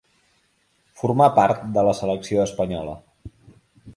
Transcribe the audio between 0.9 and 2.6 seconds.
Formà part de la selecció